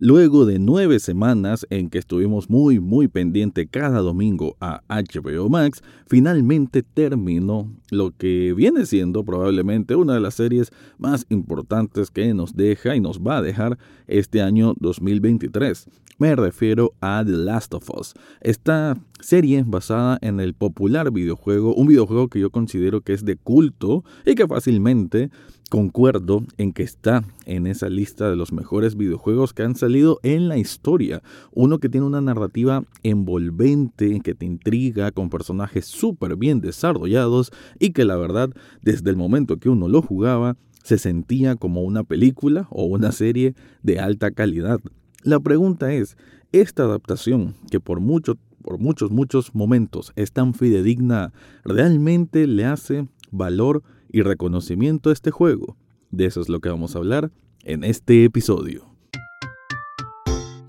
Luego 0.00 0.46
de 0.46 0.60
nueve 0.60 1.00
semanas 1.00 1.66
en 1.70 1.90
que 1.90 1.98
estuvimos 1.98 2.48
muy 2.48 2.78
muy 2.78 3.08
pendiente 3.08 3.66
cada 3.66 3.98
domingo 3.98 4.56
a 4.60 4.80
HBO 4.88 5.48
Max, 5.48 5.82
finalmente 6.06 6.84
terminó 6.84 7.68
lo 7.90 8.12
que 8.16 8.54
viene 8.56 8.86
siendo 8.86 9.24
probablemente 9.24 9.96
una 9.96 10.14
de 10.14 10.20
las 10.20 10.34
series 10.34 10.70
más 10.98 11.26
importantes 11.30 12.12
que 12.12 12.32
nos 12.32 12.54
deja 12.54 12.94
y 12.94 13.00
nos 13.00 13.18
va 13.18 13.38
a 13.38 13.42
dejar 13.42 13.76
este 14.06 14.40
año 14.40 14.74
2023. 14.78 15.88
Me 16.18 16.36
refiero 16.36 16.94
a 17.00 17.24
The 17.24 17.32
Last 17.32 17.74
of 17.74 17.90
Us. 17.90 18.14
Esta 18.40 18.96
serie 19.20 19.64
basada 19.66 20.18
en 20.20 20.38
el 20.38 20.54
popular 20.54 21.10
videojuego, 21.10 21.74
un 21.74 21.88
videojuego 21.88 22.28
que 22.28 22.38
yo 22.38 22.50
considero 22.50 23.00
que 23.00 23.14
es 23.14 23.24
de 23.24 23.36
culto 23.36 24.04
y 24.24 24.36
que 24.36 24.46
fácilmente 24.46 25.30
concuerdo 25.68 26.44
en 26.56 26.72
que 26.72 26.82
está 26.82 27.24
en 27.44 27.66
esa 27.66 27.88
lista 27.88 28.30
de 28.30 28.36
los 28.36 28.52
mejores 28.52 28.96
videojuegos 28.96 29.52
que 29.52 29.62
han 29.62 29.76
salido 29.76 30.18
en 30.22 30.48
la 30.48 30.56
historia. 30.56 31.22
Uno 31.52 31.78
que 31.78 31.88
tiene 31.88 32.06
una 32.06 32.20
narrativa 32.20 32.84
envolvente, 33.02 34.20
que 34.20 34.34
te 34.34 34.46
intriga, 34.46 35.12
con 35.12 35.30
personajes 35.30 35.86
súper 35.86 36.36
bien 36.36 36.60
desarrollados 36.60 37.52
y 37.78 37.90
que 37.90 38.04
la 38.04 38.16
verdad, 38.16 38.50
desde 38.82 39.10
el 39.10 39.16
momento 39.16 39.58
que 39.58 39.68
uno 39.68 39.88
lo 39.88 40.02
jugaba, 40.02 40.56
se 40.82 40.96
sentía 40.96 41.54
como 41.56 41.82
una 41.82 42.02
película 42.02 42.66
o 42.70 42.84
una 42.84 43.12
serie 43.12 43.54
de 43.82 44.00
alta 44.00 44.30
calidad. 44.30 44.80
La 45.22 45.38
pregunta 45.38 45.92
es, 45.92 46.16
¿esta 46.52 46.84
adaptación, 46.84 47.56
que 47.70 47.78
por, 47.78 48.00
mucho, 48.00 48.38
por 48.62 48.78
muchos, 48.78 49.10
muchos 49.10 49.54
momentos 49.54 50.12
es 50.16 50.32
tan 50.32 50.54
fidedigna, 50.54 51.32
realmente 51.64 52.46
le 52.46 52.64
hace 52.64 53.06
valor 53.30 53.82
y 54.10 54.22
reconocimiento 54.22 55.10
a 55.10 55.12
este 55.12 55.30
juego. 55.30 55.76
De 56.10 56.26
eso 56.26 56.40
es 56.40 56.48
lo 56.48 56.60
que 56.60 56.68
vamos 56.68 56.94
a 56.94 56.98
hablar 56.98 57.30
en 57.64 57.84
este 57.84 58.24
episodio. 58.24 58.86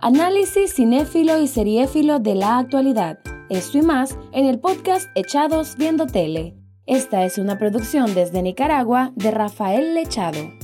Análisis 0.01 0.73
cinéfilo 0.75 1.41
y 1.41 1.47
seriéfilo 1.47 2.19
de 2.19 2.35
la 2.35 2.57
actualidad. 2.57 3.19
Esto 3.49 3.79
y 3.79 3.81
más 3.81 4.17
en 4.31 4.45
el 4.45 4.59
podcast 4.59 5.09
Echados 5.15 5.75
Viendo 5.77 6.05
Tele. 6.05 6.55
Esta 6.85 7.25
es 7.25 7.37
una 7.37 7.57
producción 7.57 8.13
desde 8.15 8.41
Nicaragua 8.41 9.11
de 9.15 9.31
Rafael 9.31 9.93
Lechado. 9.93 10.58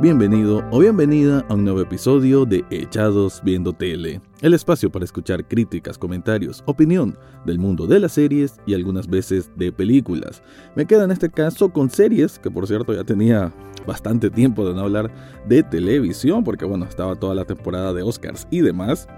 Bienvenido 0.00 0.64
o 0.70 0.78
bienvenida 0.78 1.44
a 1.48 1.54
un 1.54 1.64
nuevo 1.64 1.80
episodio 1.80 2.44
de 2.44 2.64
Echados 2.70 3.40
Viendo 3.42 3.72
Tele, 3.72 4.20
el 4.42 4.54
espacio 4.54 4.92
para 4.92 5.04
escuchar 5.04 5.48
críticas, 5.48 5.98
comentarios, 5.98 6.62
opinión 6.66 7.18
del 7.44 7.58
mundo 7.58 7.84
de 7.88 7.98
las 7.98 8.12
series 8.12 8.60
y 8.64 8.74
algunas 8.74 9.08
veces 9.08 9.50
de 9.56 9.72
películas. 9.72 10.40
Me 10.76 10.86
queda 10.86 11.02
en 11.02 11.10
este 11.10 11.28
caso 11.28 11.70
con 11.70 11.90
series, 11.90 12.38
que 12.38 12.48
por 12.48 12.68
cierto 12.68 12.94
ya 12.94 13.02
tenía 13.02 13.52
bastante 13.88 14.30
tiempo 14.30 14.64
de 14.64 14.72
no 14.72 14.82
hablar 14.82 15.10
de 15.48 15.64
televisión, 15.64 16.44
porque 16.44 16.64
bueno, 16.64 16.84
estaba 16.84 17.16
toda 17.16 17.34
la 17.34 17.44
temporada 17.44 17.92
de 17.92 18.02
Oscars 18.04 18.46
y 18.52 18.60
demás. 18.60 19.08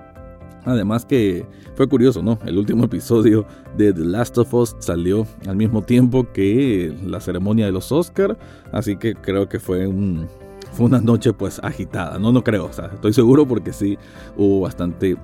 Además 0.64 1.04
que 1.04 1.46
fue 1.74 1.88
curioso, 1.88 2.22
¿no? 2.22 2.38
El 2.46 2.56
último 2.56 2.84
episodio 2.86 3.46
de 3.76 3.92
The 3.92 4.04
Last 4.06 4.38
of 4.38 4.54
Us 4.54 4.76
salió 4.78 5.26
al 5.46 5.56
mismo 5.56 5.82
tiempo 5.82 6.26
que 6.32 6.96
la 7.04 7.20
ceremonia 7.20 7.66
de 7.66 7.72
los 7.72 7.92
Oscars, 7.92 8.38
así 8.72 8.96
que 8.96 9.14
creo 9.14 9.46
que 9.46 9.60
fue 9.60 9.86
un, 9.86 10.26
fue 10.72 10.86
una 10.86 11.00
noche 11.00 11.32
pues 11.32 11.60
agitada, 11.62 12.18
no, 12.18 12.32
no 12.32 12.42
creo, 12.44 12.70
estoy 12.70 13.12
seguro 13.12 13.46
porque 13.46 13.72
sí 13.72 13.98
hubo 14.36 14.60
bastante 14.60 15.16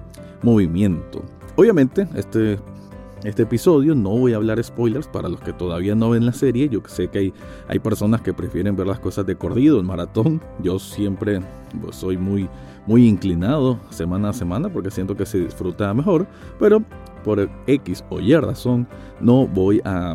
movimiento. 0.43 1.23
Obviamente, 1.57 2.07
este, 2.15 2.59
este 3.25 3.43
episodio 3.43 3.95
no 3.95 4.11
voy 4.11 4.35
a 4.35 4.37
hablar 4.37 4.63
spoilers. 4.63 5.09
Para 5.09 5.29
los 5.29 5.41
que 5.41 5.53
todavía 5.53 5.95
no 5.95 6.11
ven 6.11 6.27
la 6.27 6.33
serie, 6.33 6.69
yo 6.69 6.81
sé 6.87 7.09
que 7.09 7.19
hay, 7.19 7.35
hay 7.67 7.79
personas 7.79 8.21
que 8.21 8.35
prefieren 8.35 8.77
ver 8.77 8.87
las 8.87 9.01
cosas 9.01 9.27
de 9.27 9.37
corrido, 9.37 9.81
en 9.81 9.87
maratón, 9.87 10.41
yo 10.63 10.79
siempre 10.79 11.41
pues, 11.81 11.97
soy 11.97 12.19
muy, 12.19 12.49
muy 12.87 13.09
inclinado 13.09 13.81
semana 13.91 14.31
a 14.31 14.33
semana 14.33 14.69
porque 14.69 14.91
siento 14.91 15.17
que 15.17 15.27
se 15.27 15.39
disfruta 15.39 15.93
mejor, 15.95 16.27
pero 16.59 16.83
por 17.25 17.49
X 17.67 18.05
o 18.11 18.21
Y 18.21 18.37
razón 18.37 18.87
no 19.21 19.47
voy 19.47 19.81
a 19.85 20.15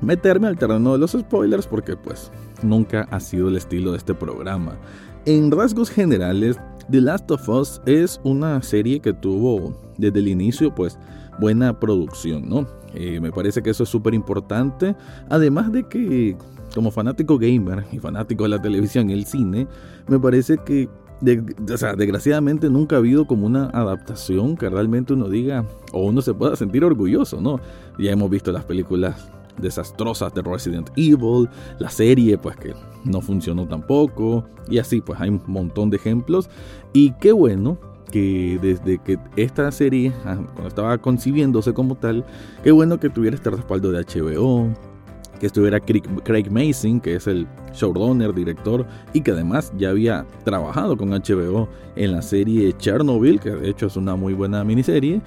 meterme 0.00 0.48
al 0.48 0.56
terreno 0.56 0.92
de 0.94 0.98
los 0.98 1.12
spoilers 1.12 1.66
porque 1.66 1.96
pues 1.96 2.32
nunca 2.62 3.06
ha 3.10 3.20
sido 3.20 3.48
el 3.48 3.56
estilo 3.56 3.92
de 3.92 3.98
este 3.98 4.14
programa. 4.14 4.76
En 5.24 5.50
rasgos 5.50 5.90
generales, 5.90 6.58
The 6.90 7.00
Last 7.00 7.30
of 7.30 7.48
Us 7.48 7.80
es 7.86 8.20
una 8.24 8.60
serie 8.62 9.00
que 9.00 9.12
tuvo 9.12 9.74
desde 9.98 10.18
el 10.18 10.28
inicio 10.28 10.74
pues 10.74 10.98
buena 11.38 11.78
producción, 11.78 12.48
¿no? 12.48 12.66
Eh, 12.94 13.20
me 13.20 13.32
parece 13.32 13.62
que 13.62 13.70
eso 13.70 13.84
es 13.84 13.88
súper 13.88 14.14
importante, 14.14 14.94
además 15.30 15.72
de 15.72 15.84
que 15.84 16.36
como 16.74 16.90
fanático 16.90 17.38
gamer 17.38 17.84
y 17.92 17.98
fanático 17.98 18.44
de 18.44 18.50
la 18.50 18.60
televisión 18.60 19.10
y 19.10 19.12
el 19.12 19.26
cine, 19.26 19.66
me 20.08 20.18
parece 20.18 20.58
que 20.58 20.88
o 21.72 21.76
sea, 21.76 21.94
desgraciadamente 21.94 22.68
nunca 22.68 22.96
ha 22.96 22.98
habido 22.98 23.26
como 23.26 23.46
una 23.46 23.66
adaptación 23.66 24.56
que 24.56 24.68
realmente 24.68 25.12
uno 25.12 25.28
diga 25.28 25.64
o 25.92 26.06
uno 26.06 26.20
se 26.20 26.34
pueda 26.34 26.56
sentir 26.56 26.84
orgulloso, 26.84 27.40
¿no? 27.40 27.60
Ya 27.98 28.10
hemos 28.10 28.28
visto 28.28 28.50
las 28.50 28.64
películas 28.64 29.30
desastrosas 29.58 30.32
de 30.34 30.42
Resident 30.42 30.90
Evil, 30.96 31.48
la 31.78 31.90
serie 31.90 32.38
pues 32.38 32.56
que 32.56 32.74
no 33.04 33.20
funcionó 33.20 33.66
tampoco 33.66 34.44
y 34.68 34.78
así 34.78 35.00
pues 35.00 35.20
hay 35.20 35.30
un 35.30 35.42
montón 35.46 35.90
de 35.90 35.96
ejemplos. 35.96 36.48
Y 36.92 37.12
qué 37.12 37.32
bueno 37.32 37.78
que 38.10 38.58
desde 38.60 38.98
que 38.98 39.18
esta 39.36 39.70
serie 39.72 40.12
ah, 40.24 40.36
cuando 40.52 40.68
estaba 40.68 40.98
concibiéndose 40.98 41.72
como 41.72 41.94
tal, 41.96 42.24
qué 42.62 42.70
bueno 42.70 43.00
que 43.00 43.08
tuviera 43.08 43.36
este 43.36 43.50
respaldo 43.50 43.90
de 43.90 44.04
HBO, 44.04 44.68
que 45.42 45.46
estuviera 45.46 45.80
Craig 45.80 46.50
Mason, 46.52 47.00
que 47.00 47.16
es 47.16 47.26
el 47.26 47.48
showrunner, 47.72 48.32
director, 48.32 48.86
y 49.12 49.22
que 49.22 49.32
además 49.32 49.72
ya 49.76 49.88
había 49.88 50.24
trabajado 50.44 50.96
con 50.96 51.10
HBO 51.10 51.68
en 51.96 52.12
la 52.12 52.22
serie 52.22 52.72
Chernobyl, 52.74 53.40
que 53.40 53.50
de 53.50 53.70
hecho 53.70 53.86
es 53.86 53.96
una 53.96 54.14
muy 54.14 54.34
buena 54.34 54.62
miniserie, 54.62 55.20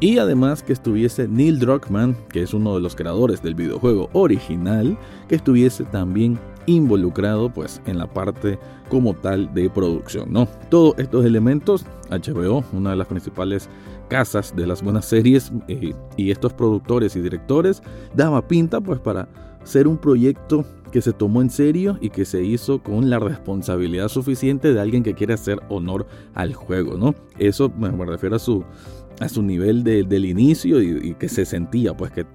y 0.00 0.18
además 0.18 0.62
que 0.62 0.72
estuviese 0.72 1.28
Neil 1.28 1.58
Druckmann, 1.58 2.16
que 2.30 2.42
es 2.42 2.54
uno 2.54 2.74
de 2.74 2.80
los 2.80 2.96
creadores 2.96 3.42
del 3.42 3.54
videojuego 3.54 4.08
original, 4.14 4.98
que 5.28 5.34
estuviese 5.34 5.84
también 5.84 6.38
involucrado 6.66 7.52
pues 7.52 7.82
en 7.86 7.98
la 7.98 8.06
parte 8.06 8.58
como 8.88 9.14
tal 9.14 9.52
de 9.54 9.68
producción, 9.68 10.32
¿no? 10.32 10.46
Todos 10.70 10.94
estos 10.98 11.24
elementos, 11.24 11.84
HBO, 12.10 12.64
una 12.72 12.90
de 12.90 12.96
las 12.96 13.06
principales 13.06 13.68
casas 14.08 14.54
de 14.56 14.66
las 14.66 14.82
buenas 14.82 15.04
series 15.04 15.52
eh, 15.68 15.94
y 16.16 16.30
estos 16.30 16.52
productores 16.52 17.14
y 17.14 17.20
directores 17.20 17.82
daba 18.14 18.46
pinta 18.46 18.80
pues 18.80 19.00
para 19.00 19.28
ser 19.64 19.86
un 19.86 19.98
proyecto 19.98 20.64
que 20.90 21.00
se 21.02 21.12
tomó 21.12 21.40
en 21.40 21.50
serio 21.50 21.98
y 22.00 22.10
que 22.10 22.24
se 22.24 22.42
hizo 22.42 22.82
con 22.82 23.10
la 23.10 23.18
responsabilidad 23.18 24.08
suficiente 24.08 24.72
de 24.72 24.80
alguien 24.80 25.02
que 25.02 25.14
quiere 25.14 25.34
hacer 25.34 25.60
honor 25.68 26.06
al 26.34 26.54
juego, 26.54 26.96
¿no? 26.96 27.14
Eso 27.38 27.70
me 27.78 28.04
refiero 28.04 28.36
a 28.36 28.40
su 28.40 28.64
a 29.18 29.28
su 29.28 29.42
nivel 29.42 29.84
del 29.84 30.24
inicio 30.24 30.80
y, 30.82 31.14
que 31.14 31.28
se 31.28 31.44
sentía, 31.44 31.96
pues 31.96 32.10
que 32.12 32.26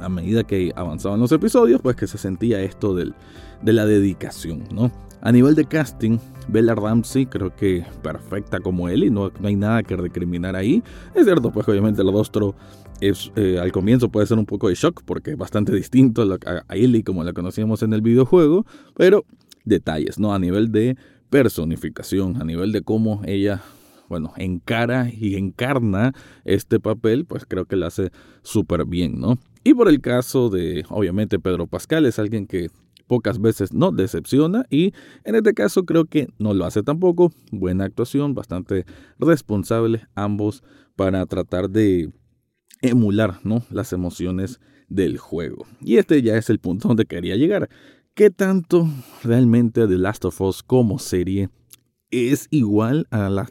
a 0.00 0.08
medida 0.08 0.44
que 0.44 0.72
avanzaban 0.76 1.20
los 1.20 1.32
episodios, 1.32 1.80
pues 1.82 1.96
que 1.96 2.06
se 2.06 2.18
sentía 2.18 2.60
esto 2.62 2.94
del, 2.94 3.14
de 3.62 3.72
la 3.72 3.86
dedicación, 3.86 4.64
¿no? 4.72 4.90
A 5.22 5.32
nivel 5.32 5.54
de 5.54 5.66
casting, 5.66 6.18
Bella 6.48 6.74
Ramsey 6.74 7.26
creo 7.26 7.54
que 7.54 7.84
perfecta 8.02 8.60
como 8.60 8.88
él 8.88 9.04
y 9.04 9.10
no, 9.10 9.30
hay 9.42 9.54
nada 9.54 9.82
que 9.82 9.96
recriminar 9.96 10.56
ahí. 10.56 10.82
Es 11.14 11.24
cierto, 11.24 11.50
pues 11.52 11.68
obviamente 11.68 12.00
el 12.00 12.10
rostro 12.10 12.54
es, 13.02 13.30
eh, 13.36 13.58
al 13.60 13.70
comienzo 13.70 14.08
puede 14.08 14.26
ser 14.26 14.38
un 14.38 14.46
poco 14.46 14.68
de 14.68 14.74
shock 14.74 15.02
porque 15.04 15.32
es 15.32 15.36
bastante 15.36 15.72
distinto 15.72 16.22
a, 16.22 16.64
a 16.66 16.74
Ellie 16.74 17.04
como 17.04 17.22
la 17.22 17.34
conocíamos 17.34 17.82
en 17.82 17.92
el 17.92 18.00
videojuego, 18.00 18.64
pero 18.96 19.26
detalles, 19.64 20.18
¿no? 20.18 20.32
A 20.32 20.38
nivel 20.38 20.72
de 20.72 20.96
personificación, 21.28 22.40
a 22.40 22.44
nivel 22.44 22.72
de 22.72 22.80
cómo 22.80 23.20
ella 23.26 23.62
bueno, 24.10 24.32
encara 24.36 25.08
y 25.08 25.36
encarna 25.36 26.12
este 26.44 26.80
papel, 26.80 27.24
pues 27.24 27.46
creo 27.46 27.64
que 27.64 27.76
lo 27.76 27.86
hace 27.86 28.10
súper 28.42 28.84
bien, 28.84 29.20
¿no? 29.20 29.38
Y 29.62 29.72
por 29.72 29.88
el 29.88 30.00
caso 30.00 30.50
de, 30.50 30.84
obviamente, 30.90 31.38
Pedro 31.38 31.68
Pascal 31.68 32.04
es 32.06 32.18
alguien 32.18 32.46
que 32.46 32.70
pocas 33.06 33.40
veces 33.40 33.72
no 33.72 33.92
decepciona 33.92 34.66
y 34.68 34.92
en 35.24 35.36
este 35.36 35.54
caso 35.54 35.84
creo 35.84 36.06
que 36.06 36.28
no 36.38 36.54
lo 36.54 36.64
hace 36.64 36.82
tampoco. 36.82 37.32
Buena 37.52 37.84
actuación, 37.84 38.34
bastante 38.34 38.84
responsable 39.18 40.02
ambos 40.14 40.64
para 40.96 41.24
tratar 41.26 41.70
de 41.70 42.12
emular 42.82 43.38
¿no? 43.44 43.62
las 43.70 43.92
emociones 43.92 44.60
del 44.88 45.18
juego. 45.18 45.66
Y 45.80 45.98
este 45.98 46.20
ya 46.20 46.36
es 46.36 46.50
el 46.50 46.58
punto 46.58 46.88
donde 46.88 47.04
quería 47.04 47.36
llegar. 47.36 47.68
¿Qué 48.14 48.30
tanto 48.30 48.88
realmente 49.22 49.86
The 49.86 49.98
Last 49.98 50.24
of 50.24 50.40
Us 50.40 50.64
como 50.64 50.98
serie 50.98 51.48
es 52.10 52.48
igual 52.50 53.06
a 53.10 53.28
la 53.28 53.48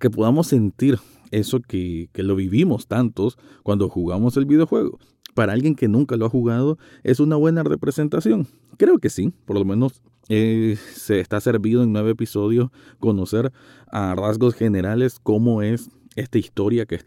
que 0.00 0.10
podamos 0.10 0.46
sentir 0.46 0.98
eso 1.30 1.60
que, 1.60 2.08
lo 2.14 2.36
vivimos 2.36 2.86
tantos 2.86 3.38
cuando 3.62 3.88
jugamos 3.88 4.36
el 4.36 4.46
videojuego. 4.46 4.98
Para 5.34 5.52
alguien 5.52 5.74
que 5.74 5.88
nunca 5.88 6.16
lo 6.16 6.26
ha 6.26 6.30
jugado, 6.30 6.78
¿es 7.02 7.18
una 7.18 7.36
buena 7.36 7.64
representación? 7.64 8.46
Creo 8.76 8.98
que 8.98 9.10
sí, 9.10 9.32
por 9.44 9.58
lo 9.58 9.64
menos 9.64 10.00
eh, 10.28 10.78
se 10.94 11.18
está 11.18 11.40
servido 11.40 11.82
en 11.82 11.92
nueve 11.92 12.12
episodios 12.12 12.70
conocer 13.00 13.52
a 13.88 14.14
rasgos 14.14 14.54
generales 14.54 15.18
cómo 15.20 15.62
es 15.62 15.90
esta 16.14 16.38
historia 16.38 16.86
que 16.86 16.94
es 16.94 17.04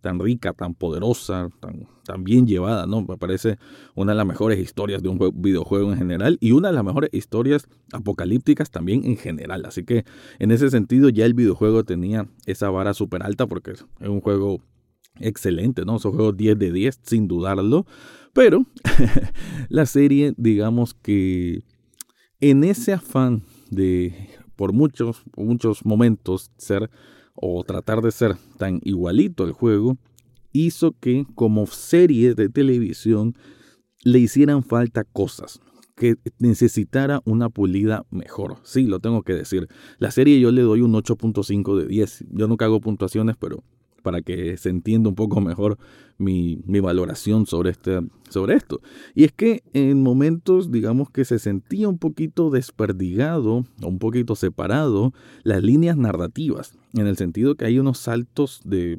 tan, 0.00 0.18
rica, 0.18 0.52
tan 0.52 0.74
poderosa, 0.74 1.48
tan, 1.60 2.24
bien 2.24 2.46
llevada, 2.46 2.86
¿no? 2.86 3.02
Me 3.02 3.16
parece 3.16 3.58
una 3.94 4.12
de 4.12 4.16
las 4.16 4.26
mejores 4.26 4.58
historias 4.58 5.02
de 5.02 5.08
un 5.08 5.18
videojuego 5.34 5.92
en 5.92 5.98
general 5.98 6.38
y 6.40 6.52
una 6.52 6.68
de 6.68 6.74
las 6.74 6.84
mejores 6.84 7.10
historias 7.12 7.68
apocalípticas 7.92 8.70
también 8.70 9.04
en 9.04 9.16
general. 9.16 9.64
Así 9.66 9.84
que 9.84 10.04
en 10.38 10.50
ese 10.50 10.70
sentido 10.70 11.10
ya 11.10 11.26
el 11.26 11.34
videojuego 11.34 11.84
tenía 11.84 12.28
esa 12.46 12.70
vara 12.70 12.94
súper 12.94 13.22
alta 13.22 13.46
porque 13.46 13.72
es 13.72 13.84
un 14.00 14.20
juego 14.20 14.62
excelente, 15.20 15.84
¿no? 15.84 15.96
Es 15.96 16.04
un 16.04 16.12
juego 16.12 16.32
10 16.32 16.58
de 16.58 16.72
10, 16.72 17.00
sin 17.02 17.28
dudarlo. 17.28 17.86
Pero 18.32 18.66
la 19.68 19.86
serie, 19.86 20.32
digamos 20.36 20.94
que 20.94 21.62
en 22.40 22.64
ese 22.64 22.92
afán 22.92 23.42
de 23.70 24.30
por 24.56 24.72
muchos, 24.72 25.22
muchos 25.36 25.84
momentos 25.84 26.50
ser 26.56 26.90
o 27.40 27.62
tratar 27.64 28.02
de 28.02 28.10
ser 28.10 28.36
tan 28.58 28.80
igualito 28.84 29.44
el 29.44 29.52
juego, 29.52 29.96
hizo 30.52 30.92
que 30.98 31.26
como 31.34 31.66
serie 31.66 32.34
de 32.34 32.48
televisión 32.48 33.34
le 34.02 34.18
hicieran 34.18 34.62
falta 34.62 35.04
cosas, 35.04 35.60
que 35.96 36.16
necesitara 36.38 37.20
una 37.24 37.48
pulida 37.48 38.06
mejor. 38.10 38.56
Sí, 38.62 38.86
lo 38.86 39.00
tengo 39.00 39.22
que 39.22 39.34
decir. 39.34 39.68
La 39.98 40.10
serie 40.10 40.40
yo 40.40 40.52
le 40.52 40.62
doy 40.62 40.80
un 40.80 40.92
8.5 40.92 41.76
de 41.76 41.86
10. 41.86 42.24
Yo 42.30 42.48
nunca 42.48 42.66
hago 42.66 42.80
puntuaciones, 42.80 43.36
pero 43.38 43.64
para 44.02 44.22
que 44.22 44.56
se 44.56 44.70
entienda 44.70 45.08
un 45.08 45.14
poco 45.14 45.40
mejor 45.40 45.78
mi, 46.18 46.60
mi, 46.66 46.80
valoración 46.80 47.46
sobre, 47.46 47.70
este, 47.70 48.00
sobre 48.28 48.54
esto. 48.54 48.80
Y 49.14 49.24
es 49.24 49.32
que 49.32 49.62
en 49.72 50.02
momentos, 50.02 50.70
digamos 50.70 51.10
que 51.10 51.24
se 51.24 51.38
sentía 51.38 51.88
un 51.88 51.98
poquito 51.98 52.50
desperdigado, 52.50 53.64
un 53.82 53.98
poquito 53.98 54.34
separado, 54.34 55.12
las 55.42 55.62
líneas 55.62 55.96
narrativas, 55.96 56.74
en 56.94 57.06
el 57.06 57.16
sentido 57.16 57.54
que 57.54 57.66
hay 57.66 57.78
unos 57.78 57.98
saltos 57.98 58.60
de 58.64 58.98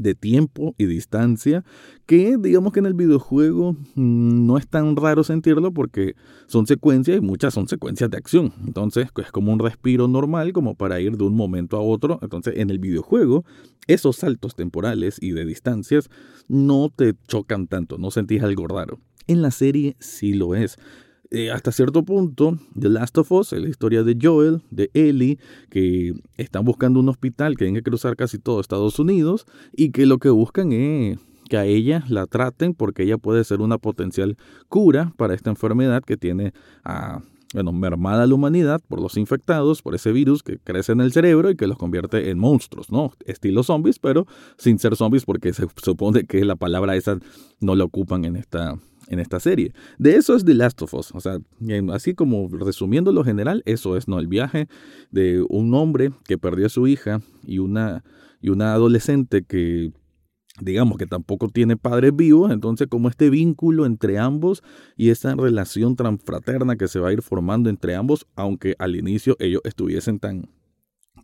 de 0.00 0.14
tiempo 0.14 0.74
y 0.78 0.86
distancia 0.86 1.64
que 2.06 2.36
digamos 2.38 2.72
que 2.72 2.80
en 2.80 2.86
el 2.86 2.94
videojuego 2.94 3.74
mm, 3.94 4.46
no 4.46 4.56
es 4.56 4.66
tan 4.66 4.96
raro 4.96 5.22
sentirlo 5.24 5.72
porque 5.72 6.16
son 6.46 6.66
secuencias 6.66 7.18
y 7.18 7.20
muchas 7.20 7.54
son 7.54 7.68
secuencias 7.68 8.10
de 8.10 8.16
acción. 8.16 8.52
Entonces 8.66 9.08
es 9.16 9.30
como 9.30 9.52
un 9.52 9.58
respiro 9.58 10.08
normal 10.08 10.52
como 10.52 10.74
para 10.74 11.00
ir 11.00 11.16
de 11.16 11.24
un 11.24 11.36
momento 11.36 11.76
a 11.76 11.82
otro. 11.82 12.18
Entonces 12.22 12.54
en 12.56 12.70
el 12.70 12.78
videojuego 12.78 13.44
esos 13.86 14.16
saltos 14.16 14.54
temporales 14.54 15.18
y 15.20 15.32
de 15.32 15.44
distancias 15.44 16.08
no 16.48 16.90
te 16.94 17.14
chocan 17.28 17.66
tanto, 17.66 17.98
no 17.98 18.10
sentís 18.10 18.42
algo 18.42 18.66
raro. 18.66 18.98
En 19.26 19.42
la 19.42 19.50
serie 19.50 19.96
sí 20.00 20.32
lo 20.32 20.54
es. 20.54 20.78
Eh, 21.32 21.52
hasta 21.52 21.70
cierto 21.70 22.02
punto, 22.02 22.58
The 22.76 22.88
Last 22.88 23.16
of 23.18 23.30
Us, 23.30 23.52
la 23.52 23.68
historia 23.68 24.02
de 24.02 24.18
Joel, 24.20 24.62
de 24.70 24.90
Ellie, 24.94 25.38
que 25.70 26.12
están 26.36 26.64
buscando 26.64 26.98
un 26.98 27.08
hospital 27.08 27.52
que 27.52 27.66
tienen 27.66 27.76
que 27.76 27.88
cruzar 27.88 28.16
casi 28.16 28.38
todo 28.38 28.60
Estados 28.60 28.98
Unidos 28.98 29.46
y 29.72 29.92
que 29.92 30.06
lo 30.06 30.18
que 30.18 30.30
buscan 30.30 30.72
es 30.72 31.20
que 31.48 31.56
a 31.56 31.66
ella 31.66 32.04
la 32.08 32.26
traten 32.26 32.74
porque 32.74 33.04
ella 33.04 33.16
puede 33.16 33.44
ser 33.44 33.60
una 33.60 33.78
potencial 33.78 34.36
cura 34.68 35.12
para 35.16 35.34
esta 35.34 35.50
enfermedad 35.50 36.02
que 36.02 36.16
tiene 36.16 36.52
a 36.84 37.20
bueno, 37.52 37.72
mermada 37.72 38.26
la 38.26 38.34
humanidad 38.34 38.80
por 38.88 39.00
los 39.00 39.16
infectados, 39.16 39.82
por 39.82 39.94
ese 39.94 40.12
virus 40.12 40.42
que 40.42 40.58
crece 40.58 40.92
en 40.92 41.00
el 41.00 41.12
cerebro 41.12 41.50
y 41.50 41.56
que 41.56 41.66
los 41.66 41.78
convierte 41.78 42.30
en 42.30 42.38
monstruos, 42.38 42.90
¿no? 42.90 43.12
Estilo 43.24 43.62
zombies, 43.62 43.98
pero 43.98 44.26
sin 44.56 44.78
ser 44.78 44.96
zombies 44.96 45.24
porque 45.24 45.52
se 45.52 45.66
supone 45.82 46.24
que 46.24 46.44
la 46.44 46.56
palabra 46.56 46.96
esa 46.96 47.18
no 47.60 47.74
la 47.74 47.84
ocupan 47.84 48.24
en 48.24 48.36
esta, 48.36 48.78
en 49.10 49.18
esta 49.18 49.38
serie. 49.40 49.74
De 49.98 50.14
eso 50.14 50.34
es 50.34 50.44
The 50.44 50.54
Last 50.54 50.80
of 50.80 50.94
Us. 50.94 51.12
O 51.14 51.20
sea, 51.20 51.38
así 51.92 52.14
como 52.14 52.48
resumiendo 52.48 53.12
lo 53.12 53.24
general, 53.24 53.62
eso 53.66 53.96
es, 53.96 54.08
¿no? 54.08 54.18
El 54.18 54.28
viaje 54.28 54.68
de 55.10 55.44
un 55.48 55.74
hombre 55.74 56.12
que 56.26 56.38
perdió 56.38 56.66
a 56.66 56.70
su 56.70 56.86
hija 56.86 57.20
y 57.44 57.58
una, 57.58 58.02
y 58.40 58.48
una 58.48 58.72
adolescente 58.72 59.44
que 59.44 59.92
digamos 60.60 60.98
que 60.98 61.06
tampoco 61.06 61.48
tiene 61.48 61.76
padres 61.76 62.14
vivos, 62.14 62.50
entonces 62.50 62.86
como 62.88 63.08
este 63.08 63.30
vínculo 63.30 63.86
entre 63.86 64.18
ambos 64.18 64.62
y 64.96 65.10
esa 65.10 65.34
relación 65.34 65.96
tan 65.96 66.18
fraterna 66.18 66.76
que 66.76 66.88
se 66.88 67.00
va 67.00 67.08
a 67.08 67.12
ir 67.12 67.22
formando 67.22 67.70
entre 67.70 67.94
ambos, 67.94 68.26
aunque 68.34 68.74
al 68.78 68.96
inicio 68.96 69.36
ellos 69.38 69.62
estuviesen 69.64 70.18
tan 70.18 70.50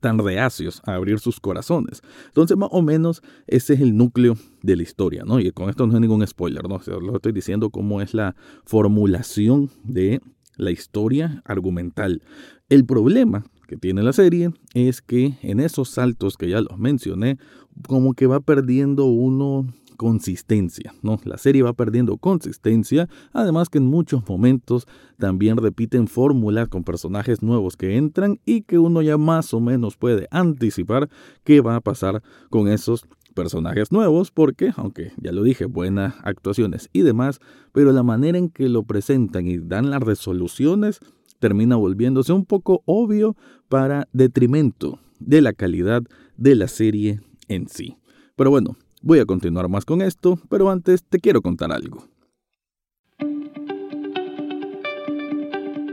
tan 0.00 0.18
reacios 0.18 0.82
a 0.84 0.94
abrir 0.94 1.18
sus 1.18 1.40
corazones. 1.40 2.02
Entonces, 2.26 2.56
más 2.56 2.68
o 2.72 2.82
menos, 2.82 3.22
ese 3.46 3.74
es 3.74 3.80
el 3.80 3.96
núcleo 3.96 4.36
de 4.62 4.76
la 4.76 4.82
historia, 4.82 5.24
¿no? 5.24 5.40
Y 5.40 5.50
con 5.52 5.70
esto 5.70 5.86
no 5.86 5.94
es 5.94 6.00
ningún 6.00 6.26
spoiler, 6.26 6.68
¿no? 6.68 6.80
lo 7.00 7.16
estoy 7.16 7.32
diciendo 7.32 7.70
cómo 7.70 8.00
es 8.00 8.14
la 8.14 8.36
formulación 8.64 9.70
de 9.84 10.20
la 10.56 10.70
historia 10.70 11.42
argumental. 11.44 12.22
El 12.68 12.84
problema 12.84 13.44
que 13.68 13.76
tiene 13.76 14.02
la 14.02 14.12
serie 14.12 14.50
es 14.74 15.02
que 15.02 15.38
en 15.42 15.60
esos 15.60 15.90
saltos 15.90 16.36
que 16.36 16.48
ya 16.48 16.60
los 16.60 16.78
mencioné, 16.78 17.38
como 17.86 18.14
que 18.14 18.26
va 18.26 18.40
perdiendo 18.40 19.06
uno 19.06 19.66
consistencia, 19.96 20.94
¿no? 21.02 21.18
La 21.24 21.38
serie 21.38 21.62
va 21.62 21.72
perdiendo 21.72 22.16
consistencia, 22.18 23.08
además 23.32 23.68
que 23.68 23.78
en 23.78 23.86
muchos 23.86 24.28
momentos 24.28 24.86
también 25.18 25.56
repiten 25.56 26.06
fórmulas 26.06 26.68
con 26.68 26.84
personajes 26.84 27.42
nuevos 27.42 27.76
que 27.76 27.96
entran 27.96 28.38
y 28.44 28.62
que 28.62 28.78
uno 28.78 29.02
ya 29.02 29.18
más 29.18 29.52
o 29.54 29.60
menos 29.60 29.96
puede 29.96 30.28
anticipar 30.30 31.08
qué 31.44 31.60
va 31.60 31.76
a 31.76 31.80
pasar 31.80 32.22
con 32.50 32.68
esos 32.68 33.06
personajes 33.34 33.92
nuevos 33.92 34.30
porque, 34.30 34.72
aunque 34.76 35.12
ya 35.16 35.32
lo 35.32 35.42
dije, 35.42 35.66
buenas 35.66 36.14
actuaciones 36.22 36.88
y 36.92 37.02
demás, 37.02 37.40
pero 37.72 37.92
la 37.92 38.02
manera 38.02 38.38
en 38.38 38.48
que 38.48 38.68
lo 38.68 38.82
presentan 38.82 39.46
y 39.46 39.58
dan 39.58 39.90
las 39.90 40.02
resoluciones 40.02 41.00
termina 41.38 41.76
volviéndose 41.76 42.32
un 42.32 42.44
poco 42.44 42.82
obvio 42.86 43.36
para 43.68 44.08
detrimento 44.12 44.98
de 45.20 45.40
la 45.40 45.52
calidad 45.52 46.02
de 46.36 46.54
la 46.54 46.68
serie 46.68 47.20
en 47.48 47.68
sí. 47.68 47.96
Pero 48.36 48.50
bueno, 48.50 48.76
Voy 49.06 49.20
a 49.20 49.24
continuar 49.24 49.68
más 49.68 49.84
con 49.84 50.02
esto, 50.02 50.36
pero 50.48 50.68
antes 50.68 51.04
te 51.04 51.20
quiero 51.20 51.40
contar 51.40 51.70
algo. 51.70 52.08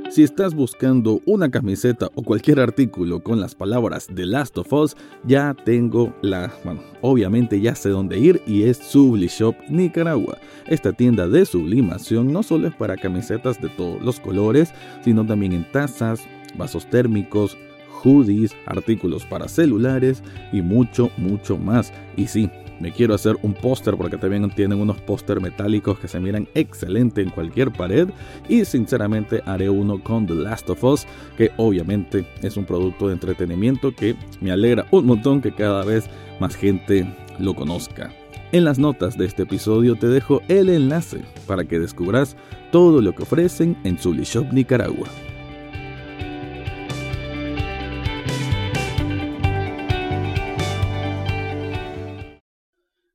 Si 0.10 0.24
estás 0.24 0.56
buscando 0.56 1.22
una 1.28 1.52
camiseta 1.52 2.10
o 2.16 2.24
cualquier 2.24 2.60
artículo 2.60 3.22
con 3.22 3.40
las 3.40 3.54
palabras 3.54 4.08
The 4.12 4.26
Last 4.26 4.58
of 4.58 4.74
Us, 4.74 4.98
ya 5.28 5.56
tengo 5.64 6.12
la, 6.24 6.52
bueno, 6.64 6.82
obviamente 7.02 7.62
ya 7.62 7.76
sé 7.76 7.90
dónde 7.90 8.18
ir 8.18 8.42
y 8.48 8.64
es 8.64 8.78
Subli 8.78 9.28
Shop 9.28 9.54
Nicaragua. 9.70 10.40
Esta 10.66 10.92
tienda 10.92 11.28
de 11.28 11.46
sublimación 11.46 12.34
no 12.34 12.42
solo 12.42 12.68
es 12.68 12.74
para 12.74 12.98
camisetas 12.98 13.62
de 13.62 13.70
todos 13.70 14.02
los 14.02 14.20
colores, 14.20 14.74
sino 15.04 15.24
también 15.24 15.54
en 15.54 15.72
tazas, 15.72 16.28
vasos 16.58 16.90
térmicos, 16.90 17.60
hoodies, 18.04 18.56
artículos 18.66 19.24
para 19.24 19.48
celulares 19.48 20.24
y 20.52 20.64
mucho, 20.64 21.12
mucho 21.18 21.60
más. 21.60 21.94
Y 22.18 22.26
sí, 22.26 22.50
me 22.84 22.92
quiero 22.92 23.16
hacer 23.16 23.38
un 23.44 23.54
póster 23.54 23.96
porque 23.96 24.18
también 24.18 24.50
tienen 24.50 24.82
unos 24.82 25.00
póster 25.00 25.40
metálicos 25.40 25.98
que 26.00 26.10
se 26.10 26.20
miran 26.20 26.50
excelente 26.54 27.22
en 27.22 27.30
cualquier 27.30 27.72
pared. 27.72 28.10
Y 28.50 28.66
sinceramente 28.66 29.42
haré 29.46 29.70
uno 29.70 30.04
con 30.04 30.28
The 30.28 30.36
Last 30.36 30.70
of 30.70 30.84
Us, 30.84 31.08
que 31.38 31.52
obviamente 31.56 32.26
es 32.42 32.58
un 32.58 32.66
producto 32.66 33.08
de 33.08 33.14
entretenimiento 33.14 33.96
que 33.96 34.18
me 34.42 34.52
alegra 34.52 34.86
un 34.92 35.06
montón 35.06 35.42
que 35.42 35.54
cada 35.54 35.86
vez 35.86 36.10
más 36.42 36.58
gente 36.58 37.08
lo 37.40 37.56
conozca. 37.56 38.12
En 38.52 38.66
las 38.66 38.80
notas 38.80 39.18
de 39.18 39.28
este 39.28 39.44
episodio 39.44 39.96
te 39.96 40.08
dejo 40.08 40.42
el 40.50 40.68
enlace 40.68 41.22
para 41.48 41.64
que 41.64 41.80
descubras 41.80 42.36
todo 42.74 43.02
lo 43.02 43.16
que 43.16 43.24
ofrecen 43.24 43.78
en 43.86 43.96
Shop 43.96 44.52
Nicaragua. 44.52 45.08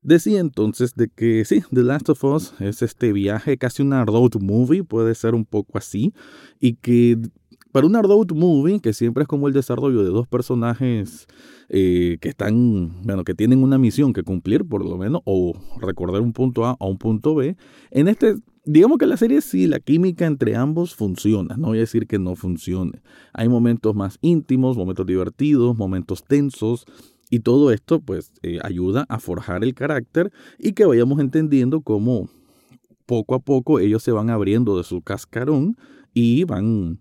Decía 0.09 0.41
entonces 0.41 0.95
de 0.95 1.09
que 1.09 1.45
sí, 1.45 1.63
The 1.71 1.83
Last 1.83 2.09
of 2.09 2.25
Us 2.25 2.55
es 2.61 2.81
este 2.81 3.13
viaje, 3.13 3.59
casi 3.59 3.83
una 3.83 4.07
road 4.07 4.41
movie, 4.41 4.83
puede 4.83 5.15
ser 5.15 5.35
un 5.35 5.45
poco 5.45 5.77
así, 5.77 6.15
y 6.59 6.77
que 6.77 7.19
para 7.73 7.87
una 7.87 8.01
road 8.01 8.31
movie, 8.31 8.81
que 8.81 8.95
siempre 8.95 9.25
es 9.25 9.29
como 9.29 9.49
el 9.49 9.53
desarrollo 9.53 10.03
de 10.03 10.09
dos 10.09 10.27
personajes 10.27 11.27
eh, 11.69 12.17
que 12.23 12.31
están, 12.31 13.03
bueno, 13.03 13.23
que 13.23 13.35
tienen 13.35 13.63
una 13.63 13.77
misión 13.77 14.15
que 14.15 14.23
cumplir, 14.23 14.65
por 14.65 14.83
lo 14.83 14.97
menos, 14.97 15.21
o 15.27 15.53
recordar 15.79 16.23
un 16.23 16.33
punto 16.33 16.65
A 16.65 16.75
a 16.81 16.87
un 16.87 16.97
punto 16.97 17.35
B, 17.35 17.59
en 17.91 18.09
este 18.09 18.37
digamos 18.65 18.97
que 18.97 19.07
la 19.07 19.19
serie 19.19 19.43
sí, 19.43 19.67
la 19.67 19.79
química 19.79 20.25
entre 20.25 20.57
ambos 20.57 20.95
funciona, 20.95 21.57
no 21.59 21.69
voy 21.69 21.79
a 21.79 21.81
decir 21.81 22.07
que 22.07 22.19
no 22.19 22.35
funcione. 22.35 23.03
Hay 23.35 23.51
momentos 23.51 23.95
más 23.95 24.17
íntimos, 24.23 24.79
momentos 24.79 25.05
divertidos, 25.05 25.77
momentos 25.77 26.25
tensos, 26.25 26.87
y 27.31 27.41
todo 27.41 27.71
esto 27.73 28.01
pues 28.01 28.33
eh, 28.43 28.59
ayuda 28.63 29.05
a 29.09 29.19
forjar 29.19 29.65
el 29.65 29.75
carácter 29.75 30.33
y 30.59 30.73
que 30.73 30.87
vayamos 30.87 31.21
entendiendo 31.21 31.81
cómo 31.81 32.29
poco 33.07 33.35
a 33.35 33.39
poco 33.39 33.81
ellos 33.81 34.03
se 34.03 34.13
van 34.13 34.31
abriendo 34.31 34.77
de 34.77 34.85
su 34.85 35.03
cascarón 35.03 35.77
y 36.13 36.45
van 36.45 37.01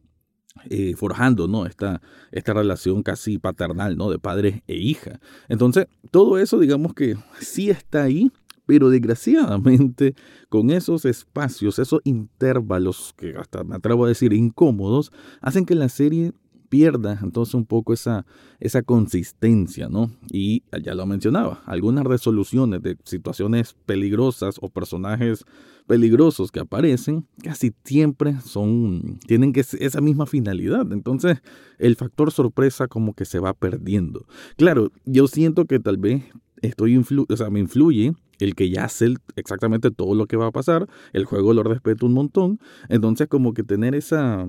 eh, 0.70 0.96
forjando 0.96 1.48
¿no? 1.48 1.66
esta, 1.66 2.02
esta 2.32 2.54
relación 2.54 3.04
casi 3.04 3.38
paternal 3.38 3.98
¿no? 3.98 4.10
de 4.10 4.20
padre 4.20 4.64
e 4.68 4.76
hija. 4.76 5.20
Entonces, 5.50 5.88
todo 6.12 6.38
eso 6.38 6.60
digamos 6.60 6.94
que 6.94 7.16
sí 7.40 7.70
está 7.70 8.04
ahí, 8.04 8.32
pero 8.66 8.90
desgraciadamente 8.90 10.16
con 10.50 10.70
esos 10.72 11.06
espacios, 11.06 11.80
esos 11.80 12.02
intervalos 12.04 13.14
que 13.18 13.36
hasta 13.38 13.64
me 13.64 13.76
atrevo 13.76 14.06
a 14.06 14.10
decir 14.10 14.34
incómodos, 14.34 15.12
hacen 15.42 15.66
que 15.66 15.76
la 15.76 15.90
serie 15.90 16.34
pierda 16.70 17.20
entonces 17.22 17.54
un 17.54 17.66
poco 17.66 17.94
esa, 17.94 18.26
esa 18.60 18.82
consistencia, 18.82 19.90
¿no? 19.90 20.12
Y 20.32 20.64
ya 20.84 20.96
lo 20.96 21.06
mencionaba, 21.06 21.62
algunas 21.66 22.06
resoluciones 22.06 22.82
de 22.82 22.98
situaciones 23.04 23.76
peligrosas 23.86 24.58
o 24.62 24.70
personajes 24.70 25.46
peligrosos 25.88 26.52
que 26.52 26.60
aparecen 26.60 27.26
casi 27.42 27.74
siempre 27.84 28.36
son 28.42 29.20
tienen 29.26 29.54
que 29.54 29.62
esa 29.62 30.02
misma 30.02 30.26
finalidad 30.26 30.92
entonces 30.92 31.42
el 31.80 31.96
factor 31.96 32.32
sorpresa 32.32 32.88
como 32.88 33.14
que 33.14 33.24
se 33.24 33.40
va 33.40 33.54
perdiendo 33.54 34.28
claro 34.58 34.92
yo 35.06 35.28
siento 35.28 35.66
que 35.66 35.80
tal 35.80 35.98
vez 35.98 36.24
estoy 36.62 36.98
o 36.98 37.38
sea, 37.38 37.50
me 37.50 37.62
influye 37.62 38.14
el 38.40 38.54
que 38.54 38.70
ya 38.70 38.90
sé 38.90 39.16
exactamente 39.36 39.90
todo 39.90 40.14
lo 40.14 40.26
que 40.26 40.36
va 40.36 40.48
a 40.48 40.52
pasar 40.52 40.88
el 41.14 41.26
juego 41.26 41.54
lo 41.54 41.64
respeto 41.64 42.06
un 42.06 42.14
montón 42.14 42.60
entonces 42.90 43.28
como 43.28 43.54
que 43.54 43.64
tener 43.64 43.96
esa 43.96 44.48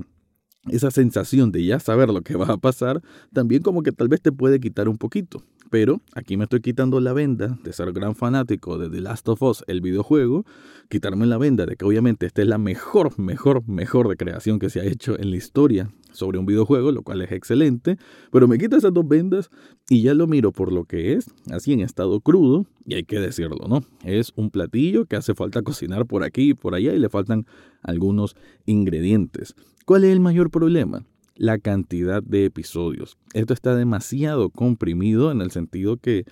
esa 0.70 0.90
sensación 0.90 1.52
de 1.52 1.64
ya 1.64 1.80
saber 1.80 2.08
lo 2.10 2.22
que 2.22 2.36
va 2.36 2.46
a 2.46 2.56
pasar, 2.56 3.02
también 3.32 3.62
como 3.62 3.82
que 3.82 3.92
tal 3.92 4.08
vez 4.08 4.20
te 4.20 4.32
puede 4.32 4.60
quitar 4.60 4.88
un 4.88 4.98
poquito. 4.98 5.42
Pero 5.70 6.00
aquí 6.14 6.36
me 6.36 6.44
estoy 6.44 6.60
quitando 6.60 6.98
la 7.00 7.12
venda 7.12 7.58
de 7.62 7.72
ser 7.72 7.92
gran 7.92 8.14
fanático 8.14 8.78
de 8.78 8.88
The 8.88 9.02
Last 9.02 9.28
of 9.28 9.42
Us, 9.42 9.64
el 9.66 9.82
videojuego, 9.82 10.46
quitarme 10.88 11.26
la 11.26 11.36
venda 11.36 11.66
de 11.66 11.76
que 11.76 11.84
obviamente 11.84 12.26
esta 12.26 12.40
es 12.40 12.48
la 12.48 12.56
mejor, 12.56 13.18
mejor, 13.18 13.68
mejor 13.68 14.08
recreación 14.08 14.58
que 14.58 14.70
se 14.70 14.80
ha 14.80 14.84
hecho 14.84 15.18
en 15.18 15.30
la 15.30 15.36
historia 15.36 15.90
sobre 16.10 16.38
un 16.38 16.46
videojuego, 16.46 16.90
lo 16.90 17.02
cual 17.02 17.20
es 17.20 17.32
excelente, 17.32 17.98
pero 18.32 18.48
me 18.48 18.56
quito 18.56 18.76
esas 18.76 18.94
dos 18.94 19.06
vendas 19.06 19.50
y 19.90 20.02
ya 20.02 20.14
lo 20.14 20.26
miro 20.26 20.52
por 20.52 20.72
lo 20.72 20.84
que 20.84 21.12
es, 21.12 21.30
así 21.50 21.74
en 21.74 21.80
estado 21.80 22.20
crudo, 22.20 22.64
y 22.86 22.94
hay 22.94 23.04
que 23.04 23.20
decirlo, 23.20 23.68
¿no? 23.68 23.82
Es 24.04 24.32
un 24.36 24.50
platillo 24.50 25.04
que 25.04 25.16
hace 25.16 25.34
falta 25.34 25.62
cocinar 25.62 26.06
por 26.06 26.24
aquí 26.24 26.50
y 26.50 26.54
por 26.54 26.74
allá 26.74 26.94
y 26.94 26.98
le 26.98 27.10
faltan 27.10 27.46
algunos 27.82 28.36
ingredientes. 28.64 29.54
¿Cuál 29.88 30.04
es 30.04 30.12
el 30.12 30.20
mayor 30.20 30.50
problema? 30.50 31.06
La 31.34 31.56
cantidad 31.56 32.22
de 32.22 32.44
episodios. 32.44 33.16
Esto 33.32 33.54
está 33.54 33.74
demasiado 33.74 34.50
comprimido 34.50 35.32
en 35.32 35.40
el 35.40 35.50
sentido 35.50 35.96
que 35.96 36.26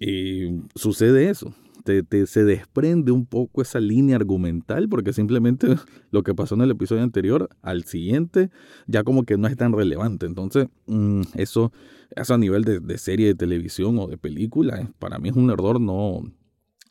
eh, 0.00 0.62
sucede 0.74 1.28
eso. 1.28 1.54
Te, 1.84 2.26
se 2.26 2.44
desprende 2.44 3.12
un 3.12 3.26
poco 3.26 3.60
esa 3.60 3.80
línea 3.80 4.16
argumental 4.16 4.88
porque 4.88 5.12
simplemente 5.12 5.76
lo 6.10 6.22
que 6.22 6.34
pasó 6.34 6.54
en 6.54 6.62
el 6.62 6.70
episodio 6.70 7.02
anterior 7.02 7.50
al 7.60 7.84
siguiente 7.84 8.48
ya 8.86 9.04
como 9.04 9.24
que 9.24 9.36
no 9.36 9.46
es 9.46 9.58
tan 9.58 9.74
relevante. 9.74 10.24
Entonces, 10.24 10.68
mm, 10.86 11.20
eso, 11.34 11.72
eso 12.12 12.32
a 12.32 12.38
nivel 12.38 12.64
de, 12.64 12.80
de, 12.80 12.96
serie 12.96 13.26
de 13.26 13.34
televisión 13.34 13.98
o 13.98 14.06
de 14.06 14.16
película, 14.16 14.90
para 14.98 15.18
mí 15.18 15.28
es 15.28 15.36
un 15.36 15.50
error 15.50 15.82
no, 15.82 16.22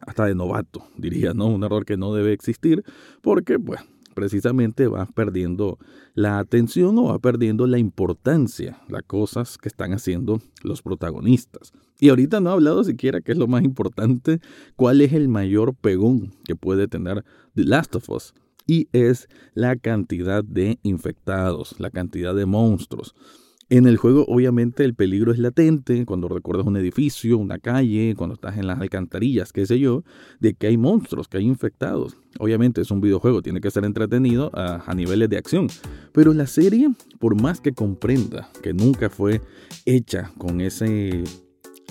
hasta 0.02 0.26
de 0.26 0.36
novato, 0.36 0.86
diría, 0.98 1.34
¿no? 1.34 1.48
Un 1.48 1.64
error 1.64 1.84
que 1.84 1.98
no 1.98 2.14
debe 2.14 2.32
existir 2.32 2.84
porque, 3.24 3.58
pues, 3.58 3.82
precisamente 4.16 4.88
va 4.88 5.06
perdiendo 5.06 5.78
la 6.16 6.40
atención 6.40 6.98
o 6.98 7.06
va 7.06 7.20
perdiendo 7.20 7.68
la 7.68 7.78
importancia, 7.78 8.82
las 8.90 9.04
cosas 9.04 9.60
que 9.60 9.70
están 9.70 9.94
haciendo 9.94 10.42
los 10.64 10.82
protagonistas. 10.82 11.74
Y 12.00 12.10
ahorita 12.10 12.40
no 12.40 12.50
he 12.50 12.54
hablado 12.54 12.84
siquiera 12.84 13.22
qué 13.22 13.34
es 13.34 13.38
lo 13.38 13.48
más 13.48 13.64
importante, 13.64 14.40
cuál 14.76 15.02
es 15.02 15.14
el 15.14 15.28
mayor 15.28 15.76
pegón 15.76 16.34
que 16.46 16.56
puede 16.56 16.88
tener 16.88 17.24
The 17.54 17.66
Last 17.66 17.96
of 17.96 18.10
Us. 18.10 18.34
Y 18.66 18.88
es 18.94 19.28
la 19.54 19.76
cantidad 19.76 20.44
de 20.44 20.80
infectados, 20.82 21.76
la 21.80 21.92
cantidad 21.92 22.34
de 22.34 22.48
monstruos. 22.48 23.14
En 23.68 23.88
el 23.88 23.98
juego, 23.98 24.26
obviamente, 24.28 24.86
el 24.86 24.94
peligro 24.94 25.32
es 25.32 25.40
latente 25.40 26.06
cuando 26.06 26.28
recuerdas 26.28 26.68
un 26.68 26.78
edificio, 26.78 27.40
una 27.40 27.58
calle, 27.58 28.14
cuando 28.16 28.36
estás 28.36 28.58
en 28.58 28.68
las 28.68 28.80
alcantarillas, 28.80 29.52
qué 29.52 29.66
sé 29.66 29.80
yo, 29.80 30.04
de 30.40 30.54
que 30.54 30.68
hay 30.68 30.78
monstruos, 30.78 31.28
que 31.28 31.40
hay 31.40 31.46
infectados. 31.46 32.16
Obviamente 32.38 32.82
es 32.82 32.92
un 32.92 33.02
videojuego, 33.02 33.42
tiene 33.42 33.62
que 33.62 33.72
ser 33.72 33.84
entretenido 33.84 34.52
a, 34.54 34.84
a 34.86 34.94
niveles 34.94 35.30
de 35.30 35.38
acción. 35.38 35.68
Pero 36.12 36.34
la 36.36 36.46
serie, 36.46 36.90
por 37.18 37.42
más 37.42 37.60
que 37.60 37.72
comprenda 37.72 38.50
que 38.62 38.74
nunca 38.74 39.10
fue 39.10 39.42
hecha 39.86 40.32
con 40.38 40.62
ese 40.62 41.24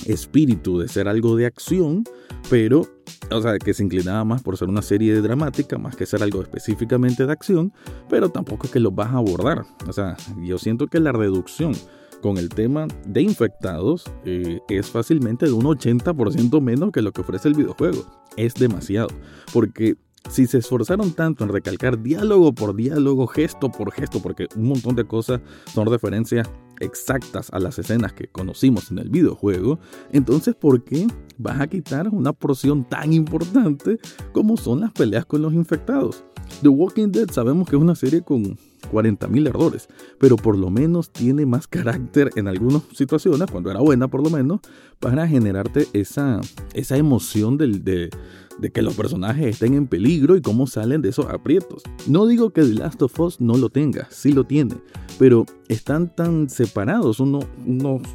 espíritu 0.06 0.78
de 0.78 0.86
ser 0.86 1.08
algo 1.08 1.34
de 1.34 1.46
acción, 1.46 2.04
pero, 2.50 2.86
o 3.30 3.40
sea, 3.40 3.58
que 3.58 3.74
se 3.74 3.82
inclinaba 3.82 4.24
más 4.24 4.42
por 4.42 4.56
ser 4.56 4.68
una 4.68 4.82
serie 4.82 5.20
dramática, 5.20 5.78
más 5.78 5.96
que 5.96 6.06
ser 6.06 6.22
algo 6.22 6.42
específicamente 6.42 7.26
de 7.26 7.32
acción, 7.32 7.72
pero 8.08 8.28
tampoco 8.28 8.66
es 8.66 8.72
que 8.72 8.80
lo 8.80 8.90
vas 8.90 9.08
a 9.08 9.18
abordar. 9.18 9.64
O 9.88 9.92
sea, 9.92 10.16
yo 10.42 10.58
siento 10.58 10.86
que 10.86 11.00
la 11.00 11.12
reducción 11.12 11.72
con 12.20 12.38
el 12.38 12.48
tema 12.48 12.86
de 13.06 13.22
infectados 13.22 14.04
eh, 14.24 14.60
es 14.68 14.90
fácilmente 14.90 15.46
de 15.46 15.52
un 15.52 15.64
80% 15.64 16.60
menos 16.60 16.90
que 16.90 17.02
lo 17.02 17.12
que 17.12 17.20
ofrece 17.20 17.48
el 17.48 17.54
videojuego. 17.54 18.06
Es 18.36 18.54
demasiado, 18.54 19.08
porque 19.52 19.96
si 20.30 20.46
se 20.46 20.58
esforzaron 20.58 21.12
tanto 21.12 21.44
en 21.44 21.50
recalcar 21.50 22.02
diálogo 22.02 22.54
por 22.54 22.74
diálogo, 22.74 23.26
gesto 23.26 23.70
por 23.70 23.92
gesto, 23.92 24.20
porque 24.22 24.48
un 24.56 24.68
montón 24.68 24.96
de 24.96 25.04
cosas 25.04 25.40
son 25.72 25.86
referencias 25.86 26.48
exactas 26.84 27.50
a 27.52 27.58
las 27.58 27.78
escenas 27.78 28.12
que 28.12 28.28
conocimos 28.28 28.90
en 28.90 28.98
el 28.98 29.08
videojuego, 29.08 29.78
entonces 30.12 30.54
¿por 30.54 30.84
qué 30.84 31.06
vas 31.38 31.60
a 31.60 31.66
quitar 31.66 32.08
una 32.08 32.32
porción 32.32 32.84
tan 32.84 33.12
importante 33.12 33.98
como 34.32 34.56
son 34.56 34.80
las 34.80 34.92
peleas 34.92 35.26
con 35.26 35.42
los 35.42 35.52
infectados? 35.52 36.24
The 36.62 36.68
Walking 36.68 37.08
Dead 37.08 37.30
sabemos 37.30 37.68
que 37.68 37.76
es 37.76 37.82
una 37.82 37.94
serie 37.94 38.22
con 38.22 38.56
40.000 38.92 39.48
errores, 39.48 39.88
pero 40.18 40.36
por 40.36 40.56
lo 40.56 40.70
menos 40.70 41.10
tiene 41.10 41.46
más 41.46 41.66
carácter 41.66 42.30
en 42.36 42.48
algunas 42.48 42.82
situaciones, 42.92 43.50
cuando 43.50 43.70
era 43.70 43.80
buena 43.80 44.08
por 44.08 44.22
lo 44.22 44.30
menos, 44.30 44.60
para 45.00 45.26
generarte 45.26 45.88
esa, 45.92 46.40
esa 46.74 46.96
emoción 46.96 47.56
del, 47.56 47.82
de, 47.82 48.10
de 48.58 48.72
que 48.72 48.82
los 48.82 48.94
personajes 48.94 49.46
estén 49.46 49.74
en 49.74 49.86
peligro 49.86 50.36
y 50.36 50.42
cómo 50.42 50.66
salen 50.66 51.02
de 51.02 51.10
esos 51.10 51.26
aprietos. 51.26 51.82
No 52.06 52.26
digo 52.26 52.50
que 52.50 52.62
The 52.62 52.74
Last 52.74 53.02
of 53.02 53.18
Us 53.20 53.40
no 53.40 53.56
lo 53.56 53.70
tenga, 53.70 54.06
sí 54.10 54.32
lo 54.32 54.44
tiene, 54.44 54.76
pero 55.18 55.46
están 55.68 56.14
tan 56.14 56.48
separados 56.48 57.20
unos 57.20 57.44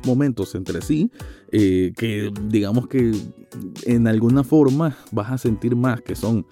momentos 0.05 0.55
entre 0.55 0.81
sí 0.81 1.11
eh, 1.51 1.93
que 1.97 2.31
digamos 2.47 2.87
que 2.87 3.11
en 3.85 4.07
alguna 4.07 4.43
forma 4.43 4.95
vas 5.11 5.31
a 5.31 5.37
sentir 5.37 5.75
más 5.75 6.01
que 6.01 6.15
son 6.15 6.45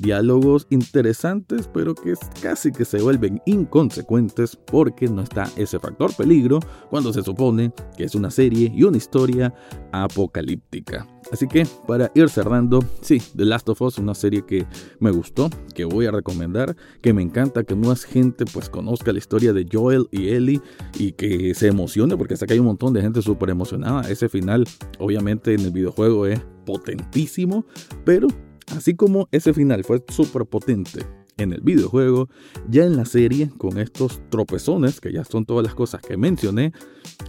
diálogos 0.00 0.66
interesantes, 0.70 1.68
pero 1.72 1.94
que 1.94 2.14
casi 2.40 2.72
que 2.72 2.84
se 2.84 3.00
vuelven 3.00 3.40
inconsecuentes 3.46 4.56
porque 4.56 5.08
no 5.08 5.22
está 5.22 5.50
ese 5.56 5.78
factor 5.78 6.14
peligro 6.14 6.60
cuando 6.90 7.12
se 7.12 7.22
supone 7.22 7.72
que 7.96 8.04
es 8.04 8.14
una 8.14 8.30
serie 8.30 8.70
y 8.74 8.84
una 8.84 8.96
historia 8.96 9.54
apocalíptica. 9.92 11.06
Así 11.32 11.48
que 11.48 11.66
para 11.86 12.12
ir 12.14 12.28
cerrando, 12.28 12.84
sí, 13.00 13.20
The 13.34 13.44
Last 13.44 13.68
of 13.70 13.82
Us, 13.82 13.98
una 13.98 14.14
serie 14.14 14.44
que 14.44 14.66
me 15.00 15.10
gustó, 15.10 15.50
que 15.74 15.84
voy 15.84 16.06
a 16.06 16.10
recomendar, 16.10 16.76
que 17.00 17.12
me 17.12 17.22
encanta 17.22 17.64
que 17.64 17.74
más 17.74 18.04
gente 18.04 18.44
pues 18.44 18.68
conozca 18.68 19.12
la 19.12 19.18
historia 19.18 19.52
de 19.52 19.66
Joel 19.70 20.06
y 20.12 20.28
Ellie 20.28 20.60
y 20.98 21.12
que 21.12 21.54
se 21.54 21.68
emocione 21.68 22.16
porque 22.16 22.36
sé 22.36 22.46
que 22.46 22.52
hay 22.52 22.60
un 22.60 22.66
montón 22.66 22.92
de 22.92 23.02
gente 23.02 23.22
súper 23.22 23.50
emocionada. 23.50 24.02
Ese 24.10 24.28
final 24.28 24.68
obviamente 24.98 25.54
en 25.54 25.60
el 25.60 25.70
videojuego 25.72 26.26
es 26.26 26.40
potentísimo, 26.64 27.64
pero 28.04 28.28
Así 28.76 28.94
como 28.94 29.28
ese 29.32 29.52
final 29.52 29.84
fue 29.84 30.02
súper 30.08 30.46
potente 30.46 31.04
en 31.36 31.52
el 31.52 31.60
videojuego, 31.60 32.28
ya 32.68 32.84
en 32.84 32.96
la 32.96 33.04
serie, 33.04 33.50
con 33.58 33.78
estos 33.78 34.22
tropezones, 34.30 35.00
que 35.00 35.12
ya 35.12 35.24
son 35.24 35.44
todas 35.44 35.64
las 35.64 35.74
cosas 35.74 36.00
que 36.02 36.16
mencioné, 36.16 36.72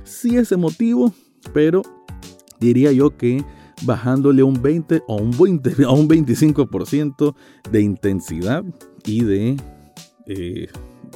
sí 0.03 0.37
es 0.37 0.51
emotivo, 0.51 1.13
pero 1.53 1.81
diría 2.59 2.91
yo 2.91 3.17
que 3.17 3.43
bajándole 3.81 4.43
un 4.43 4.61
20 4.61 5.03
o 5.07 5.17
un 5.17 5.31
20 5.31 5.83
a 5.85 5.91
un 5.91 6.07
25% 6.07 7.35
de 7.71 7.81
intensidad 7.81 8.63
y 9.05 9.23
de 9.23 9.57
eh, 10.27 10.67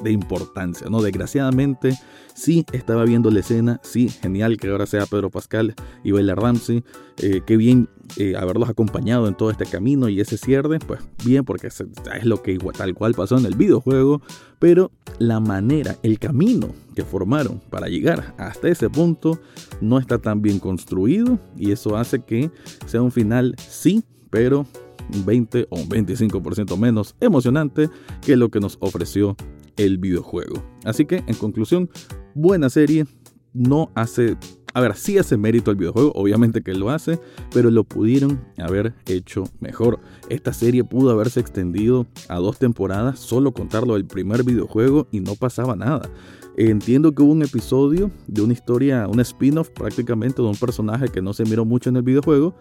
de 0.04 0.12
importancia, 0.12 0.88
¿no? 0.90 1.02
Desgraciadamente, 1.02 1.98
sí 2.34 2.66
estaba 2.72 3.04
viendo 3.04 3.32
la 3.32 3.40
escena, 3.40 3.80
sí, 3.84 4.10
genial 4.10 4.58
que 4.58 4.70
ahora 4.70 4.86
sea 4.86 5.06
Pedro 5.06 5.30
Pascal 5.30 5.74
y 6.04 6.12
Bella 6.12 6.36
Ramsey, 6.36 6.84
eh, 7.18 7.42
qué 7.46 7.58
bien 7.58 7.90
eh, 8.18 8.36
haberlos 8.38 8.70
acompañado 8.70 9.28
en 9.28 9.36
todo 9.36 9.50
este 9.50 9.66
camino 9.66 10.08
y 10.08 10.20
ese 10.20 10.38
cierre, 10.38 10.80
pues 10.80 11.02
bien, 11.26 11.44
porque 11.44 11.68
es, 11.68 11.84
lo 12.24 12.42
que 12.42 12.58
tal 12.78 12.94
cual 12.94 13.14
pasó 13.14 13.38
en 13.38 13.46
el 13.46 13.56
videojuego, 13.56 14.22
pero 14.60 14.92
la 15.20 15.40
manera, 15.40 15.96
el 16.04 16.20
camino 16.20 16.70
que 16.96 17.04
formaron 17.04 17.60
para 17.70 17.88
llegar 17.88 18.36
hasta 18.38 18.70
ese 18.70 18.90
punto 18.90 19.40
no 19.82 20.00
está 20.00 20.20
tan 20.20 20.42
bien 20.42 20.60
construido 20.60 21.40
y 21.58 21.72
eso 21.72 21.98
hace 21.98 22.20
que 22.20 22.52
sea 22.86 23.02
un 23.02 23.12
final, 23.12 23.56
sí, 23.58 24.04
pero 24.30 24.66
un 25.14 25.26
20 25.26 25.68
o 25.70 25.78
un 25.78 25.90
25% 25.90 26.78
menos 26.78 27.16
emocionante 27.20 27.90
que 28.22 28.36
lo 28.36 28.50
que 28.50 28.60
nos 28.60 28.78
ofreció 28.80 29.36
el 29.78 29.98
videojuego. 29.98 30.64
Así 30.84 31.06
que, 31.06 31.24
en 31.28 31.36
conclusión, 31.36 31.90
buena 32.34 32.70
serie, 32.70 33.06
no 33.54 33.92
hace... 33.96 34.38
A 34.74 34.82
ver, 34.82 34.96
sí 34.96 35.18
hace 35.18 35.38
mérito 35.38 35.72
el 35.72 35.78
videojuego, 35.78 36.12
obviamente 36.14 36.62
que 36.62 36.76
lo 36.76 36.92
hace, 36.92 37.20
pero 37.52 37.72
lo 37.72 37.84
pudieron 37.84 38.46
haber 38.60 38.94
hecho 39.08 39.46
mejor. 39.60 40.00
Esta 40.30 40.54
serie 40.54 40.84
pudo 40.84 41.10
haberse 41.10 41.40
extendido 41.40 42.06
a 42.30 42.36
dos 42.36 42.60
temporadas, 42.60 43.18
solo 43.18 43.54
contarlo 43.54 43.96
del 43.96 44.06
primer 44.06 44.44
videojuego 44.44 45.08
y 45.12 45.20
no 45.20 45.34
pasaba 45.34 45.76
nada. 45.76 46.12
Entiendo 46.60 47.14
que 47.14 47.22
hubo 47.22 47.34
un 47.34 47.44
episodio 47.44 48.10
de 48.26 48.42
una 48.42 48.54
historia, 48.54 49.08
un 49.08 49.20
spin-off 49.20 49.70
prácticamente 49.70 50.42
de 50.42 50.48
un 50.48 50.56
personaje 50.56 51.08
que 51.08 51.22
no 51.22 51.32
se 51.32 51.44
miró 51.46 51.66
mucho 51.66 51.92
en 51.92 51.98
el 51.98 52.02
videojuego. 52.02 52.56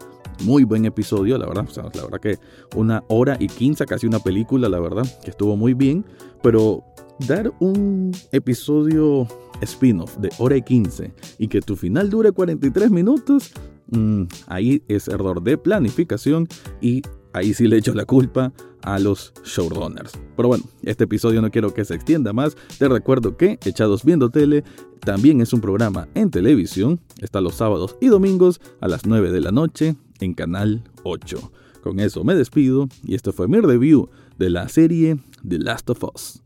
Muy 0.45 0.65
buen 0.65 0.85
episodio, 0.85 1.39
la 1.39 1.47
verdad. 1.47 1.67
la 1.75 2.03
verdad 2.03 2.21
que 2.21 2.39
una 2.75 3.05
hora 3.09 3.39
y 3.41 3.49
quince, 3.49 3.87
casi 3.87 4.07
una 4.07 4.19
película, 4.19 4.69
la 4.69 4.81
verdad, 4.81 5.07
que 5.25 5.31
estuvo 5.31 5.57
muy 5.57 5.73
bien. 5.73 6.05
Pero 6.43 6.85
dar 7.29 7.53
un 7.61 8.13
episodio 8.33 9.27
spin-off 9.61 10.17
de 10.19 10.31
hora 10.39 10.57
y 10.57 10.63
15 10.63 11.13
y 11.39 11.49
que 11.49 11.61
tu 11.61 11.77
final 11.77 12.11
dure 12.11 12.33
43 12.33 12.91
minutos, 12.91 13.53
mm, 13.91 14.25
ahí 14.47 14.83
es 14.89 15.09
error 15.09 15.43
de 15.43 15.57
planificación 15.59 16.49
y 16.81 17.03
ahí 17.33 17.55
sí 17.55 17.67
le 17.67 17.79
echo 17.79 17.95
la 17.95 18.05
culpa 18.05 18.53
a 18.83 18.99
los 18.99 19.33
showrunners. 19.45 20.13
Pero 20.37 20.49
bueno, 20.49 20.65
este 20.83 21.05
episodio 21.05 21.43
no 21.43 21.51
quiero 21.51 21.75
que 21.75 21.85
se 21.85 21.95
extienda 21.95 22.33
más. 22.33 22.57
Te 22.79 22.89
recuerdo 22.89 23.37
que 23.37 23.59
Echados 23.65 24.05
Viendo 24.05 24.31
Tele 24.31 24.63
también 25.01 25.41
es 25.41 25.53
un 25.53 25.61
programa 25.61 26.09
en 26.15 26.31
televisión. 26.31 27.01
Está 27.21 27.41
los 27.41 27.57
sábados 27.57 27.97
y 28.01 28.07
domingos 28.07 28.61
a 28.81 28.89
las 28.89 29.07
9 29.07 29.33
de 29.33 29.41
la 29.41 29.51
noche 29.51 29.97
en 30.21 30.35
Canal 30.35 30.85
8. 31.03 31.53
Con 31.83 32.01
eso 32.01 32.25
me 32.25 32.35
despido 32.35 32.89
y 33.05 33.15
esto 33.15 33.33
fue 33.33 33.49
mi 33.49 33.61
review 33.61 34.09
de 34.39 34.51
la 34.51 34.69
serie 34.69 35.19
The 35.47 35.59
Last 35.59 35.91
of 35.91 36.05
Us. 36.05 36.46